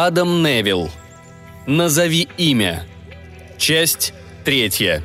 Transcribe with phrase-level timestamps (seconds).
[0.00, 0.90] Адам Невилл.
[1.66, 2.86] Назови имя.
[3.58, 4.14] Часть
[4.44, 5.02] третья.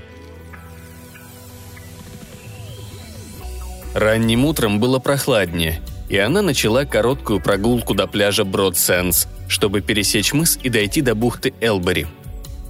[3.95, 10.59] Ранним утром было прохладнее, и она начала короткую прогулку до пляжа Бродсенс, чтобы пересечь мыс
[10.61, 12.05] и дойти до бухты Элбери.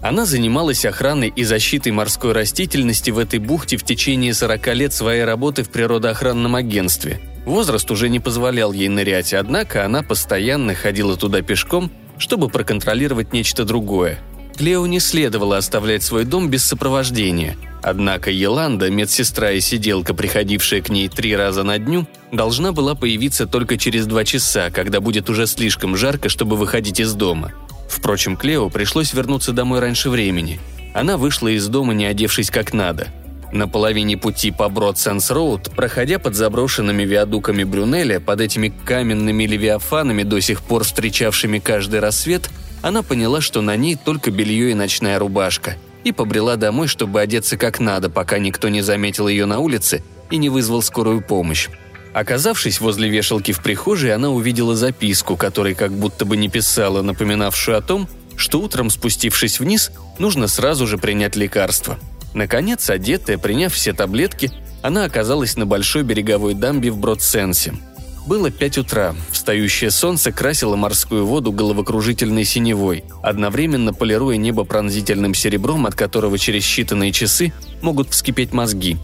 [0.02, 5.26] Она занималась охраной и защитой морской растительности в этой бухте в течение 40 лет своей
[5.26, 7.20] работы в природоохранном агентстве.
[7.46, 13.66] Возраст уже не позволял ей нырять, однако она постоянно ходила туда пешком, чтобы проконтролировать нечто
[13.66, 14.20] другое.
[14.58, 20.88] Клео не следовало оставлять свой дом без сопровождения– Однако Еланда, медсестра и сиделка, приходившая к
[20.88, 25.46] ней три раза на дню, должна была появиться только через два часа, когда будет уже
[25.48, 27.52] слишком жарко, чтобы выходить из дома.
[27.90, 30.62] Впрочем, Клео пришлось вернуться домой раньше времени.
[30.94, 33.10] Она вышла из дома, не одевшись как надо.
[33.54, 40.42] На половине пути по Брод-Сенс-Роуд, проходя под заброшенными виадуками Брюнеля, под этими каменными левиафанами, до
[40.42, 42.50] сих пор встречавшими каждый рассвет,
[42.82, 47.58] она поняла, что на ней только белье и ночная рубашка– и побрела домой, чтобы одеться
[47.58, 51.70] как надо, пока никто не заметил ее на улице и не вызвал скорую помощь.
[52.14, 57.78] Оказавшись возле вешалки в прихожей, она увидела записку, которой как будто бы не писала, напоминавшую
[57.78, 61.98] о том, что утром, спустившись вниз, нужно сразу же принять лекарство.
[62.34, 67.74] Наконец, одетая, приняв все таблетки, она оказалась на большой береговой дамбе в Бродсенсе–
[68.26, 69.16] было пять утра.
[69.32, 76.64] Встающее солнце красило морскую воду головокружительной синевой, одновременно полируя небо пронзительным серебром, от которого через
[76.64, 78.98] считанные часы могут вскипеть мозги.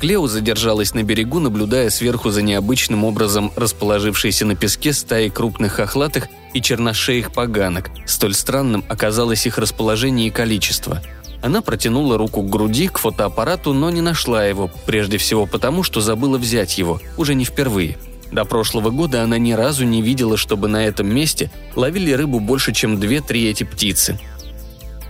[0.00, 6.28] Клео задержалась на берегу, наблюдая сверху за необычным образом расположившейся на песке стаи крупных охлатых
[6.54, 7.90] и черношеих поганок.
[8.06, 11.02] Столь странным оказалось их расположение и количество.
[11.42, 16.00] Она протянула руку к груди, к фотоаппарату, но не нашла его, прежде всего потому, что
[16.00, 17.96] забыла взять его, уже не впервые–
[18.32, 22.72] до прошлого года она ни разу не видела, чтобы на этом месте ловили рыбу больше,
[22.72, 24.18] чем две-три эти птицы.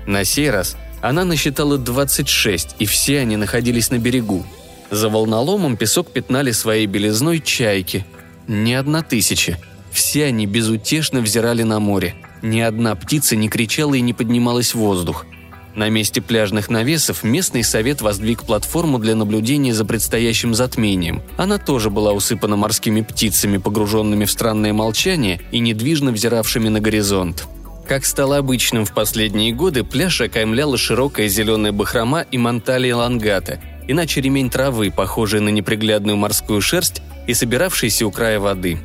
[0.06, 4.44] На сей раз она насчитала 26, и все они находились на берегу.
[4.90, 8.06] За волноломом песок пятнали своей белизной чайки.
[8.48, 9.58] Ни одна тысяча.
[9.92, 12.14] Все они безутешно взирали на море.
[12.42, 15.26] Ни одна птица не кричала и не поднималась в воздух–
[15.74, 21.22] на месте пляжных навесов местный совет воздвиг платформу для наблюдения за предстоящим затмением.
[21.36, 27.46] Она тоже была усыпана морскими птицами, погруженными в странное молчание и недвижно взиравшими на горизонт.
[27.86, 34.20] Как стало обычным в последние годы, пляж окаймляла широкая зеленая бахрома и манталия лангата, иначе
[34.20, 38.78] ремень травы, похожий на неприглядную морскую шерсть и собиравшийся у края воды.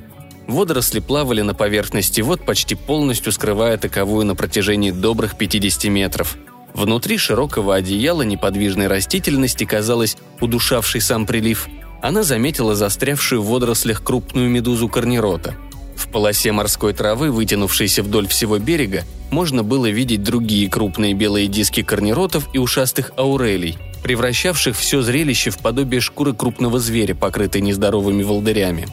[0.47, 6.37] Водоросли плавали на поверхности вод, почти полностью скрывая таковую на протяжении добрых 50 метров–
[6.75, 11.69] Внутри широкого одеяла неподвижной растительности, казалось, удушавший сам прилив,
[12.01, 15.55] она заметила застрявшую в водорослях крупную медузу корнерота.
[15.95, 21.81] В полосе морской травы, вытянувшейся вдоль всего берега, можно было видеть другие крупные белые диски
[21.81, 28.87] корнеротов и ушастых аурелей, превращавших все зрелище в подобие шкуры крупного зверя, покрытой нездоровыми волдырями.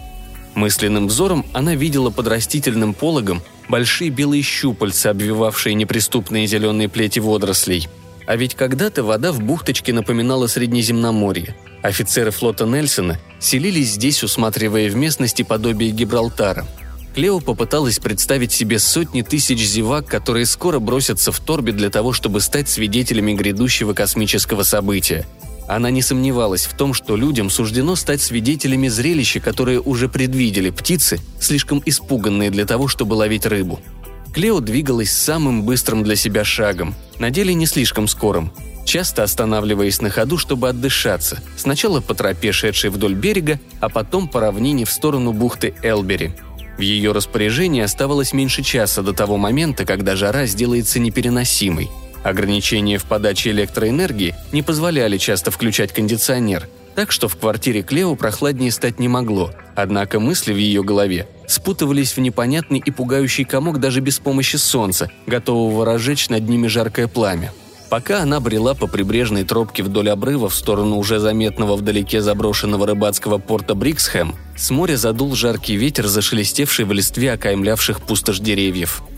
[0.55, 7.89] Мысленным взором она видела под растительным пологом большие белые щупальца, обвивавшие неприступные зеленые плети водорослей.
[8.27, 11.57] А ведь когда-то вода в бухточке напоминала Среднеземноморье.
[11.83, 16.67] Офицеры флота Нельсона селились здесь, усматривая в местности подобие Гибралтара.
[17.15, 22.43] Клео попыталась представить себе сотни тысяч зевак, которые скоро бросятся в торбе для того, чтобы
[22.43, 25.27] стать свидетелями грядущего космического события–
[25.69, 31.21] она не сомневалась в том, что людям суждено стать свидетелями зрелища, которое уже предвидели птицы,
[31.41, 33.81] слишком испуганные для того, чтобы ловить рыбу.
[34.35, 38.51] Клео двигалась самым быстрым для себя шагом, на деле не слишком скорым,
[38.85, 44.41] часто останавливаясь на ходу, чтобы отдышаться, сначала по тропе, шедшей вдоль берега, а потом по
[44.41, 46.33] равнине в сторону бухты Элбери.
[46.79, 51.91] В ее распоряжении оставалось меньше часа до того момента, когда жара сделается непереносимой–
[52.23, 58.71] Ограничения в подаче электроэнергии не позволяли часто включать кондиционер, так что в квартире Клео прохладнее
[58.71, 64.01] стать не могло, однако мысли в ее голове спутывались в непонятный и пугающий комок даже
[64.01, 67.53] без помощи солнца, готового разжечь над ними жаркое пламя.
[67.91, 73.37] Пока она брела по прибрежной тропке вдоль обрыва в сторону уже заметного вдалеке заброшенного рыбацкого
[73.37, 79.03] порта Бриксхэм, с моря задул жаркий ветер, зашелестевший в листве окаймлявших пустошь деревьев–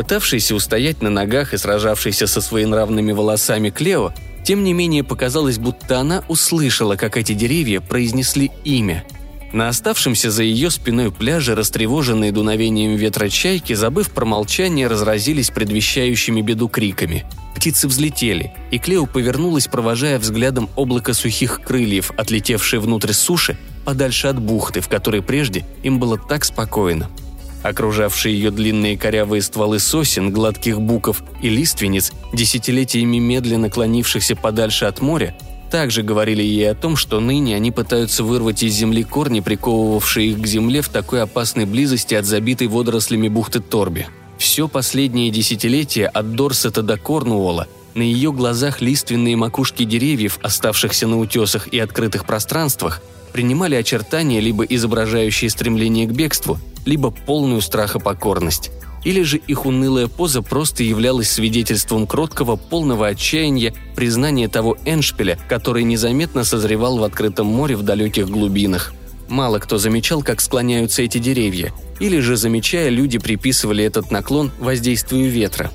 [0.00, 5.98] Пытавшийся устоять на ногах и сражавшийся со своенравными волосами Клео, тем не менее показалось, будто
[5.98, 9.04] она услышала, как эти деревья произнесли имя.
[9.52, 16.40] На оставшемся за ее спиной пляже, растревоженные дуновением ветра чайки, забыв про молчание, разразились предвещающими
[16.40, 17.26] беду криками.
[17.54, 24.40] Птицы взлетели, и Клео повернулась, провожая взглядом облако сухих крыльев, отлетевшее внутрь суши, подальше от
[24.40, 27.10] бухты, в которой прежде им было так спокойно–
[27.62, 35.00] Окружавшие ее длинные корявые стволы сосен, гладких буков и лиственниц, десятилетиями медленно клонившихся подальше от
[35.00, 35.34] моря,
[35.70, 40.40] также говорили ей о том, что ныне они пытаются вырвать из земли корни, приковывавшие их
[40.40, 44.06] к земле в такой опасной близости от забитой водорослями бухты Торби.
[44.38, 51.18] Все последнее десятилетие от Дорсета до Корнуолла на ее глазах лиственные макушки деревьев, оставшихся на
[51.18, 53.02] утесах и открытых пространствах,
[53.32, 58.70] принимали очертания, либо изображающие стремление к бегству, либо полную страхопокорность.
[59.02, 65.84] Или же их унылая поза просто являлась свидетельством кроткого, полного отчаяния, признания того Эншпиля, который
[65.84, 68.92] незаметно созревал в открытом море в далеких глубинах.
[69.28, 75.30] Мало кто замечал, как склоняются эти деревья, или же, замечая, люди приписывали этот наклон воздействию
[75.30, 75.70] ветра.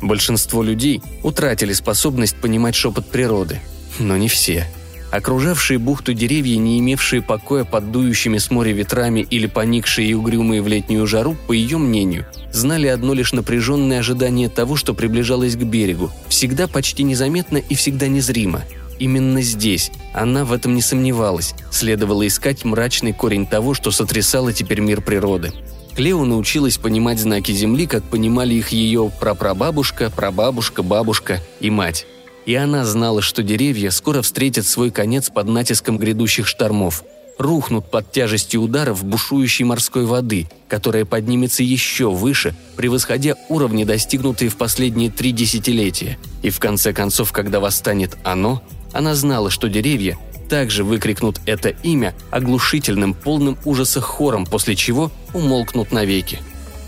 [0.00, 3.60] Большинство людей утратили способность понимать шепот природы,
[3.98, 4.66] но не все–
[5.12, 10.62] Окружавшие бухту деревья, не имевшие покоя под дующими с моря ветрами или поникшие и угрюмые
[10.62, 15.62] в летнюю жару, по ее мнению, знали одно лишь напряженное ожидание того, что приближалось к
[15.64, 18.62] берегу, всегда почти незаметно и всегда незримо.
[18.98, 24.80] Именно здесь, она в этом не сомневалась, следовало искать мрачный корень того, что сотрясало теперь
[24.80, 25.52] мир природы.
[25.94, 32.06] Клео научилась понимать знаки Земли, как понимали их ее прапрабабушка, прабабушка, бабушка и мать.
[32.44, 37.04] И она знала, что деревья скоро встретят свой конец под натиском грядущих штормов.
[37.38, 44.56] Рухнут под тяжестью ударов бушующей морской воды, которая поднимется еще выше, превосходя уровни, достигнутые в
[44.56, 46.18] последние три десятилетия.
[46.42, 48.62] И в конце концов, когда восстанет оно,
[48.92, 50.18] она знала, что деревья
[50.50, 56.40] также выкрикнут это имя оглушительным, полным ужаса хором, после чего умолкнут навеки.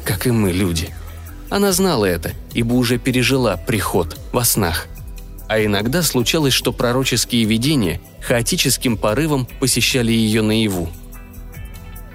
[0.05, 0.91] Как и мы, люди.
[1.49, 4.89] Она знала это, ибо уже пережила приход во снах
[5.49, 10.89] а иногда случалось, что пророческие видения хаотическим порывом посещали ее наяву.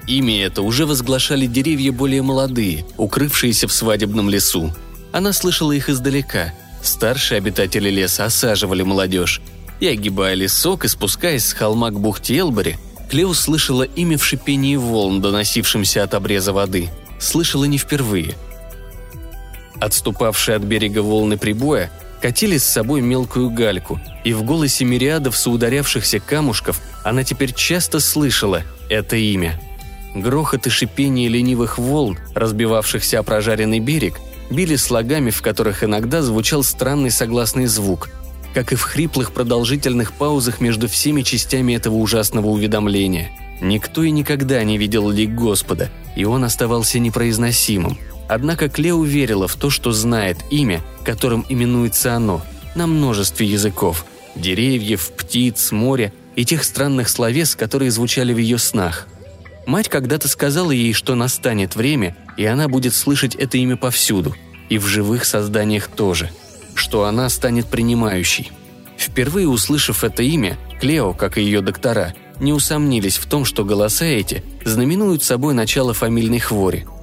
[0.07, 4.73] Имя это уже возглашали деревья более молодые, укрывшиеся в свадебном лесу.
[5.11, 6.53] Она слышала их издалека.
[6.81, 9.41] Старшие обитатели леса осаживали молодежь.
[9.79, 12.77] И огибая лесок и спускаясь с холма к бухте Элбери,
[13.09, 16.89] Клео слышала имя в шипении волн, доносившемся от обреза воды.
[17.19, 18.35] Слышала не впервые.
[19.79, 21.91] Отступавшие от берега волны прибоя
[22.21, 28.63] катили с собой мелкую гальку, и в голосе мириадов соударявшихся камушков она теперь часто слышала
[28.89, 29.59] это имя.
[30.15, 34.19] Грохот и шипение ленивых волн, разбивавшихся о прожаренный берег,
[34.49, 38.09] били слогами, в которых иногда звучал странный согласный звук,
[38.53, 43.31] как и в хриплых продолжительных паузах между всеми частями этого ужасного уведомления.
[43.61, 47.97] Никто и никогда не видел лик Господа, и он оставался непроизносимым–
[48.29, 52.43] Однако Клео верила в то, что знает имя, которым именуется оно,
[52.75, 54.05] на множестве языков–
[54.35, 59.07] деревьев, птиц, моря и тех странных словес, которые звучали в ее снах.
[59.65, 64.35] Мать когда-то сказала ей, что настанет время, и она будет слышать это имя повсюду,
[64.69, 66.29] и в живых созданиях тоже,
[66.75, 68.51] что она станет принимающей.
[68.95, 74.05] Впервые услышав это имя, Клео, как и ее доктора, не усомнились в том, что голоса
[74.05, 76.85] эти знаменуют собой начало фамильной хвори–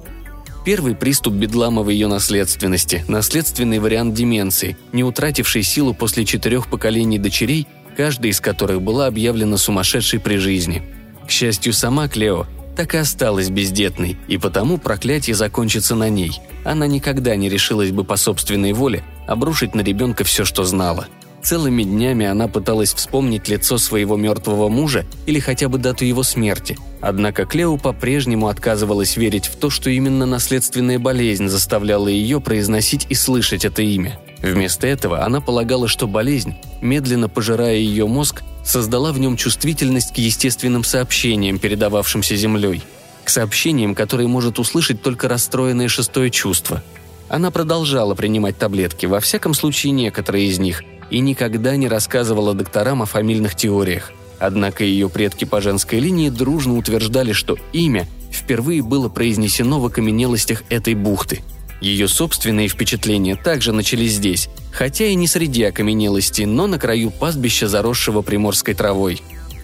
[0.67, 7.17] Первый приступ бедлама в ее наследственности, наследственный вариант деменции, не утративший силу после четырех поколений
[7.17, 10.83] дочерей, каждая из которых была объявлена сумасшедшей при жизни.
[11.25, 16.33] К счастью, сама Клео так и осталась бездетной, и потому проклятие закончится на ней.
[16.65, 21.07] Она никогда не решилась бы по собственной воле обрушить на ребенка все, что знала–
[21.47, 26.77] Целыми днями она пыталась вспомнить лицо своего мертвого мужа или хотя бы дату его смерти.
[26.99, 33.15] Однако Клео по-прежнему отказывалась верить в то, что именно наследственная болезнь заставляла ее произносить и
[33.15, 34.19] слышать это имя.
[34.39, 40.17] Вместо этого она полагала, что болезнь, медленно пожирая ее мозг, создала в нем чувствительность к
[40.17, 42.81] естественным сообщениям, передававшимся Землей.
[43.23, 46.83] К сообщениям, которые может услышать только расстроенное шестое чувство.
[47.29, 53.01] Она продолжала принимать таблетки, во всяком случае некоторые из них– и никогда не рассказывала докторам
[53.01, 54.11] о фамильных теориях.
[54.39, 60.63] Однако ее предки по женской линии дружно утверждали, что имя впервые было произнесено в окаменелостях
[60.69, 61.41] этой бухты.
[61.81, 67.67] Ее собственные впечатления также начались здесь, хотя и не среди окаменелостей, но на краю пастбища,
[67.67, 69.21] заросшего приморской травой.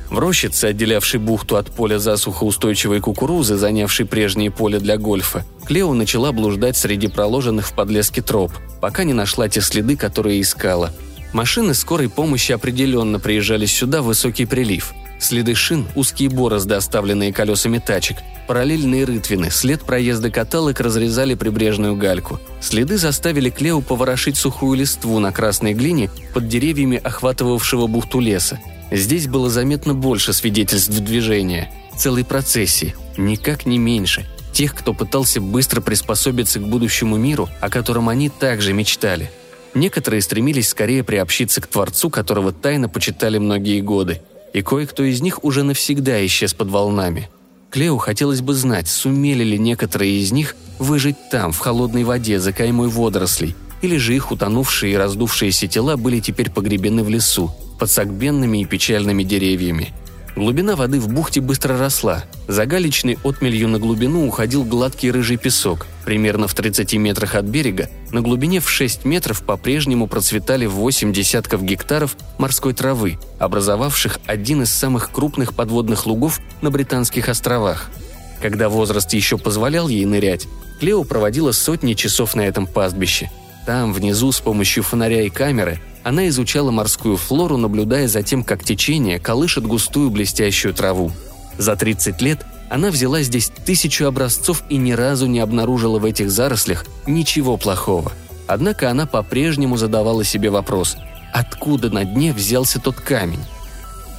[0.09, 6.31] В рощице, отделявшей бухту от поля засухоустойчивой кукурузы, занявшей прежнее поле для гольфа, Клео начала
[6.31, 10.93] блуждать среди проложенных в подлеске троп, пока не нашла те следы, которые искала–
[11.33, 14.93] Машины скорой помощи определенно приезжали сюда в высокий прилив.
[15.19, 22.39] Следы шин, узкие борозды, оставленные колесами тачек, параллельные рытвины, след проезда каталок разрезали прибрежную гальку.
[22.61, 28.59] Следы заставили Клео поворошить сухую листву на красной глине под деревьями охватывавшего бухту леса.
[28.91, 34.27] Здесь было заметно больше свидетельств движения, целой процессии, никак не меньше.
[34.51, 39.31] тех, кто пытался быстро приспособиться к будущему миру, о котором они также мечтали.
[39.75, 44.21] Некоторые стремились скорее приобщиться к Творцу, которого тайно почитали многие годы,
[44.53, 47.29] и кое-кто из них уже навсегда исчез под волнами.
[47.71, 52.53] Клео хотелось бы знать, сумели ли некоторые из них выжить там, в холодной воде, за
[52.53, 57.89] каймой водорослей, или же их утонувшие и раздувшиеся тела были теперь погребены в лесу, под
[57.89, 59.91] согбенными и печальными деревьями.
[60.35, 62.23] Глубина воды в бухте быстро росла.
[62.47, 65.85] За галечной отмелью на глубину уходил гладкий рыжий песок.
[66.05, 71.63] Примерно в 30 метрах от берега, на глубине в 6 метров по-прежнему процветали 8 десятков
[71.63, 77.91] гектаров морской травы, образовавших один из самых крупных подводных лугов на Британских островах.
[78.41, 80.47] Когда возраст еще позволял ей нырять,
[80.79, 83.29] Клео проводила сотни часов на этом пастбище.
[83.67, 88.63] Там, внизу, с помощью фонаря и камеры– она изучала морскую флору, наблюдая за тем, как
[88.63, 91.11] течение колышет густую блестящую траву.
[91.57, 96.31] За 30 лет она взяла здесь тысячу образцов и ни разу не обнаружила в этих
[96.31, 98.11] зарослях ничего плохого.
[98.47, 100.97] Однако она по-прежнему задавала себе вопрос,
[101.31, 103.43] откуда на дне взялся тот камень?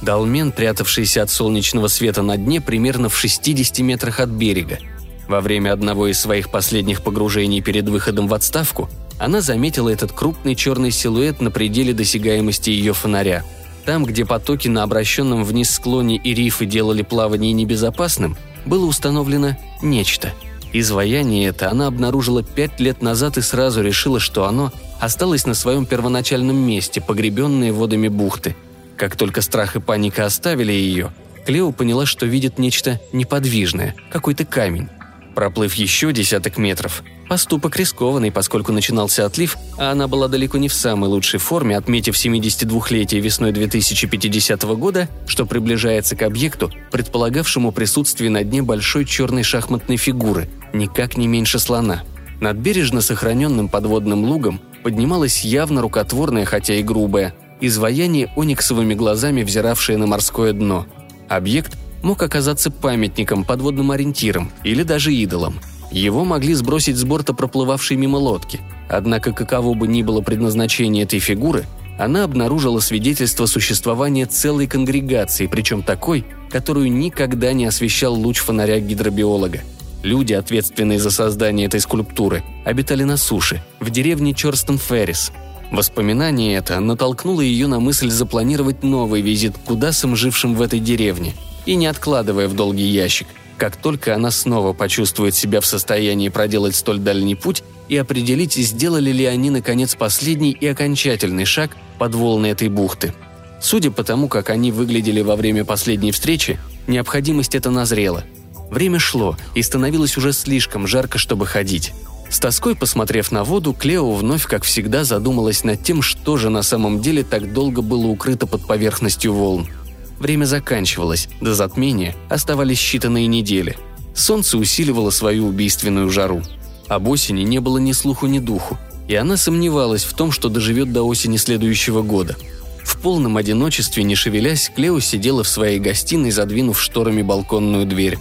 [0.01, 4.79] Долмен, прятавшийся от солнечного света на дне примерно в 60 метрах от берега.
[5.27, 10.55] Во время одного из своих последних погружений перед выходом в отставку она заметила этот крупный
[10.55, 13.43] черный силуэт на пределе досягаемости ее фонаря.
[13.85, 20.33] Там, где потоки на обращенном вниз склоне и рифы делали плавание небезопасным, было установлено нечто.
[20.73, 25.85] Изваяние это она обнаружила пять лет назад и сразу решила, что оно осталось на своем
[25.85, 28.55] первоначальном месте, погребенное водами бухты.
[28.97, 31.13] Как только страх и паника оставили ее,
[31.45, 34.89] Клео поняла, что видит нечто неподвижное, какой-то камень.
[35.35, 40.73] Проплыв еще десяток метров, поступок рискованный, поскольку начинался отлив, а она была далеко не в
[40.73, 48.45] самой лучшей форме, отметив 72-летие весной 2050 года, что приближается к объекту, предполагавшему присутствие на
[48.45, 52.03] дне большой черной шахматной фигуры, никак не меньше слона.
[52.39, 59.97] Над бережно сохраненным подводным лугом поднималась явно рукотворная, хотя и грубая, изваяние ониксовыми глазами, взиравшее
[59.97, 60.85] на морское дно.
[61.27, 65.59] Объект мог оказаться памятником, подводным ориентиром или даже идолом.
[65.91, 68.61] Его могли сбросить с борта проплывавшей мимо лодки.
[68.87, 71.65] Однако каково бы ни было предназначение этой фигуры,
[71.97, 79.61] она обнаружила свидетельство существования целой конгрегации, причем такой, которую никогда не освещал луч фонаря гидробиолога.
[80.03, 85.31] Люди, ответственные за создание этой скульптуры, обитали на суше, в деревне Чорстон-Феррис.
[85.71, 91.33] Воспоминание это натолкнуло ее на мысль запланировать новый визит к кудасам, жившим в этой деревне–
[91.65, 96.75] и не откладывая в долгий ящик, как только она снова почувствует себя в состоянии проделать
[96.75, 102.47] столь дальний путь и определить, сделали ли они, наконец, последний и окончательный шаг под волны
[102.47, 103.13] этой бухты.
[103.61, 108.23] Судя по тому, как они выглядели во время последней встречи, необходимость эта назрела.
[108.69, 111.93] Время шло, и становилось уже слишком жарко, чтобы ходить.
[112.29, 116.63] С тоской посмотрев на воду, Клео вновь, как всегда, задумалась над тем, что же на
[116.63, 119.67] самом деле так долго было укрыто под поверхностью волн–
[120.19, 123.77] Время заканчивалось, до затмения оставались считанные недели.
[124.13, 126.41] Солнце усиливало свою убийственную жару.
[126.87, 130.93] Об осени не было ни слуху, ни духу, и она сомневалась в том, что доживет
[130.93, 132.35] до осени следующего года.
[132.83, 138.17] В полном одиночестве, не шевелясь, Клео сидела в своей гостиной, задвинув шторами балконную дверь.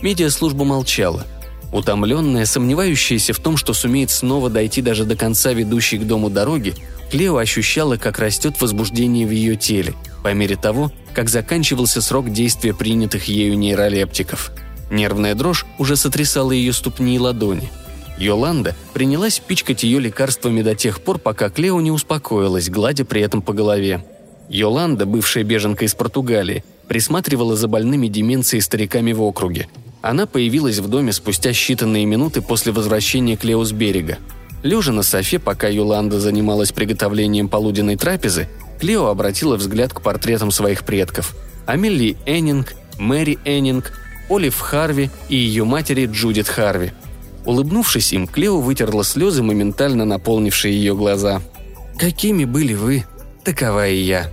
[0.00, 1.26] Медиаслужба молчала.
[1.72, 6.74] Утомленная, сомневающаяся в том, что сумеет снова дойти даже до конца ведущей к дому дороги,
[7.10, 12.74] Клео ощущала, как растет возбуждение в ее теле, по мере того, как заканчивался срок действия
[12.74, 14.50] принятых ею нейролептиков.
[14.90, 17.70] Нервная дрожь уже сотрясала ее ступни и ладони.
[18.18, 23.42] Йоланда принялась пичкать ее лекарствами до тех пор, пока Клео не успокоилась, гладя при этом
[23.42, 24.04] по голове.
[24.48, 29.68] Йоланда, бывшая беженка из Португалии, присматривала за больными деменцией стариками в округе.
[30.02, 34.18] Она появилась в доме спустя считанные минуты после возвращения Клео с берега.
[34.66, 38.48] Лежа на софе, пока Йоланда занималась приготовлением полуденной трапезы,
[38.80, 41.36] Клео обратила взгляд к портретам своих предков.
[41.66, 43.92] Амели Эннинг, Мэри Эннинг,
[44.28, 46.90] Олив Харви и ее матери Джудит Харви.
[47.44, 51.42] Улыбнувшись им, Клео вытерла слезы, моментально наполнившие ее глаза.
[51.96, 53.04] «Какими были вы,
[53.44, 54.28] такова и я»,